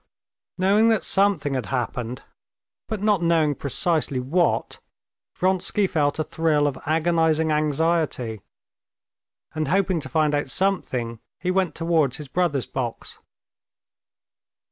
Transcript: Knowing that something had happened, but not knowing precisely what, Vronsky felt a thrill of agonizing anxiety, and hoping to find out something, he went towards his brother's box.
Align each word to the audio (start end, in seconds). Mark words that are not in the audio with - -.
Knowing 0.57 0.89
that 0.89 1.03
something 1.03 1.53
had 1.53 1.67
happened, 1.67 2.23
but 2.87 3.03
not 3.03 3.21
knowing 3.21 3.53
precisely 3.53 4.19
what, 4.19 4.79
Vronsky 5.35 5.85
felt 5.85 6.17
a 6.17 6.23
thrill 6.23 6.65
of 6.65 6.79
agonizing 6.87 7.51
anxiety, 7.51 8.41
and 9.53 9.67
hoping 9.67 9.99
to 9.99 10.09
find 10.09 10.33
out 10.33 10.49
something, 10.49 11.19
he 11.39 11.51
went 11.51 11.75
towards 11.75 12.17
his 12.17 12.27
brother's 12.29 12.65
box. 12.65 13.19